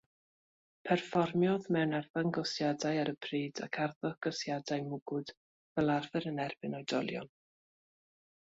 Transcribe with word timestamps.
Perfformiodd 0.87 1.67
mewn 1.75 1.93
arddangosiadau 1.97 2.97
ar 3.01 3.11
y 3.13 3.15
pryd 3.27 3.61
ac 3.67 3.79
arddangosiadau 3.85 4.89
mwgwd, 4.89 5.35
fel 5.77 5.95
arfer 5.99 6.29
yn 6.33 6.45
erbyn 6.49 6.77
oedolion. 6.81 7.33